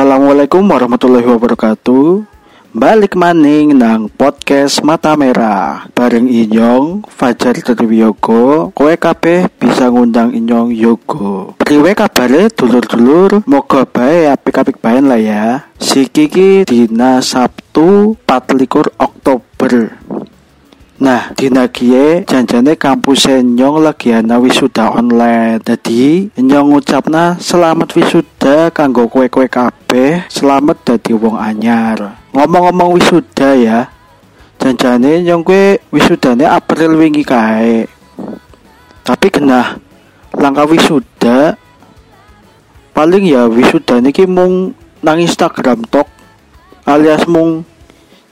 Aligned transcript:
Assalamualaikum 0.00 0.64
warahmatullahi 0.64 1.28
wabarakatuh. 1.28 2.24
Balik 2.72 3.20
maning 3.20 3.76
nang 3.76 4.08
podcast 4.08 4.80
Mata 4.80 5.12
Merah. 5.12 5.92
Bareng 5.92 6.24
Inyong, 6.24 7.04
Fajar 7.04 7.52
Triwiyogo 7.60 8.72
Kowe 8.72 8.94
kabeh 8.96 9.52
bisa 9.60 9.92
ngundang 9.92 10.32
Inyong 10.32 10.72
Yogo. 10.72 11.52
Priwe 11.60 11.92
kabare 11.92 12.48
dulur-dulur 12.48 13.44
Moga 13.44 13.84
bae 13.84 14.24
apik-apik 14.32 14.80
bae 14.80 15.04
lah 15.04 15.20
ya. 15.20 15.68
Sikiki 15.76 16.64
dina 16.64 17.20
Sabtu 17.20 18.16
24 18.24 18.96
Oktober 18.96 20.00
Nah, 21.00 21.32
dina 21.32 21.64
kie 21.64 22.28
janjane 22.28 22.76
kampus 22.76 23.24
Nyong 23.32 23.80
lagi 23.80 24.12
ana 24.12 24.36
wisuda 24.36 24.92
online. 24.92 25.56
Dadi 25.64 26.28
Nyong 26.36 26.76
ngucapna 26.76 27.40
selamat 27.40 27.96
wisuda 27.96 28.68
kanggo 28.68 29.08
kue-kue 29.08 29.48
kabeh, 29.48 30.28
selamat 30.28 30.76
dadi 30.84 31.16
wong 31.16 31.40
anyar. 31.40 32.20
Ngomong-ngomong 32.36 33.00
wisuda 33.00 33.56
ya. 33.56 33.88
Janjane 34.60 35.24
Nyong 35.24 35.40
kue 35.40 35.80
wisudane 35.88 36.44
April 36.44 37.00
wingi 37.00 37.24
kae. 37.24 37.88
Tapi 39.00 39.26
kena 39.32 39.80
langkah 40.36 40.68
wisuda 40.68 41.56
paling 42.92 43.24
ya 43.24 43.48
wisuda 43.48 44.04
niki 44.04 44.28
mung 44.28 44.76
nang 45.00 45.16
Instagram 45.16 45.80
tok 45.88 46.12
alias 46.84 47.24
mung 47.24 47.64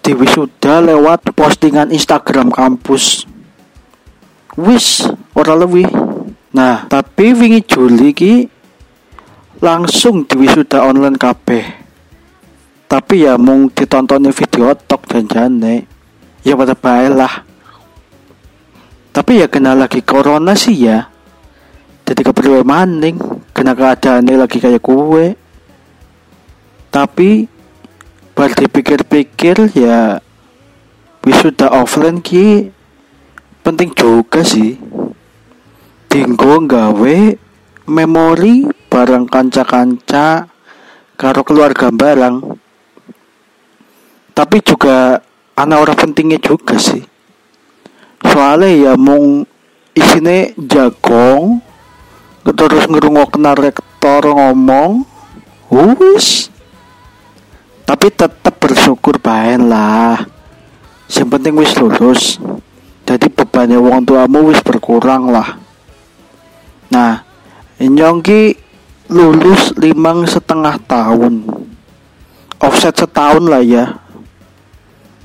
di 0.09 0.17
wisuda 0.17 0.81
lewat 0.81 1.37
postingan 1.37 1.93
Instagram 1.93 2.49
kampus. 2.49 3.29
Wis 4.57 5.05
ora 5.37 5.53
lebih. 5.53 5.85
Nah 6.57 6.89
tapi 6.89 7.37
wingi 7.37 7.61
Juli 7.69 8.17
ki 8.17 8.35
langsung 9.61 10.25
di 10.25 10.41
wisuda 10.41 10.89
online 10.89 11.21
kabeh. 11.21 11.65
Tapi 12.89 13.29
ya 13.29 13.37
mung 13.37 13.69
ditontonin 13.69 14.33
video 14.33 14.73
tok 14.73 15.05
dan 15.13 15.29
jane 15.29 15.85
ya 16.41 16.57
pada 16.57 16.73
baik 16.73 17.13
lah. 17.13 17.35
Tapi 19.13 19.45
ya 19.45 19.47
kena 19.53 19.77
lagi 19.77 20.01
corona 20.01 20.57
sih 20.57 20.89
ya. 20.89 21.05
Jadi 22.09 22.25
keperluan 22.25 22.65
maning 22.65 23.21
kena 23.53 23.77
keadaannya 23.77 24.41
lagi 24.41 24.57
kayak 24.57 24.81
kue 24.81 25.37
tapi 26.89 27.58
Bar 28.39 28.55
dipikir-pikir 28.55 29.75
ya 29.75 30.23
wisuda 31.27 31.75
offline 31.75 32.23
ki 32.23 32.71
penting 33.67 33.91
juga 33.99 34.47
sih. 34.47 34.79
Dinggo 36.07 36.63
gawe 36.63 37.19
memori 37.91 38.63
barang 38.87 39.27
kanca-kanca 39.27 40.47
karo 41.19 41.43
keluarga 41.43 41.91
barang. 41.91 42.55
Tapi 44.39 44.57
juga 44.63 45.19
anak 45.59 45.79
orang 45.83 45.99
pentingnya 45.99 46.39
juga 46.39 46.79
sih. 46.79 47.03
Soalnya 48.23 48.71
ya 48.71 48.93
mung 48.95 49.51
isine 49.99 50.55
jagong 50.55 51.59
terus 52.47 52.87
ngerungokna 52.87 53.59
rektor 53.59 54.23
ngomong 54.31 55.03
wis 55.75 56.55
tapi 57.89 58.13
tetap 58.13 58.53
bersyukur 58.61 59.17
baik 59.17 59.65
lah 59.65 60.21
yang 61.09 61.29
penting 61.33 61.57
wis 61.57 61.73
lulus. 61.81 62.37
Jadi 63.09 63.33
bebannya 63.33 63.81
wong 63.81 64.05
tuamu 64.05 64.53
wis 64.53 64.61
berkurang 64.61 65.33
lah. 65.33 65.57
Nah 66.93 67.25
nyongki 67.81 68.53
lulus 69.09 69.73
limang 69.81 70.29
setengah 70.29 70.77
tahun. 70.85 71.49
Offset 72.61 72.93
setahun 72.93 73.49
lah 73.49 73.65
ya. 73.65 74.05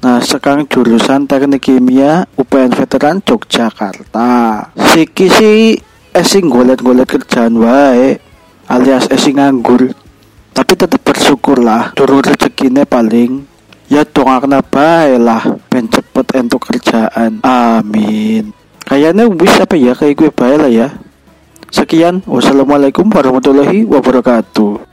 Nah, 0.03 0.19
sekarang 0.19 0.67
jurusan 0.67 1.23
teknik 1.25 1.63
kimia 1.63 2.27
UPN 2.35 2.75
Veteran 2.75 3.23
Yogyakarta. 3.23 4.67
Siki 4.75 5.31
si 5.31 5.51
esing 6.11 6.51
golet-golet 6.51 7.07
kerjaan 7.07 7.55
wae 7.55 8.19
alias 8.67 9.07
esing 9.11 9.39
nganggur. 9.39 9.95
Tapi 10.53 10.71
tetap 10.75 11.02
bersyukur 11.33 11.65
lah 11.65 11.97
turun 11.97 12.21
rezekinya 12.21 12.85
paling 12.85 13.41
ya 13.89 14.05
dongakna 14.05 14.61
bae 14.61 15.17
lah 15.17 15.41
ben 15.65 15.89
cepet 15.89 16.45
untuk 16.45 16.61
kerjaan. 16.61 17.41
Amin. 17.41 18.53
Kayaknya 18.85 19.25
bisa 19.33 19.65
apa 19.65 19.73
ya 19.73 19.97
kayak 19.97 20.13
gue 20.13 20.29
bae 20.29 20.61
lah 20.61 20.69
ya. 20.69 20.93
Sekian. 21.73 22.21
Wassalamualaikum 22.29 23.09
warahmatullahi 23.09 23.81
wabarakatuh 23.81 24.92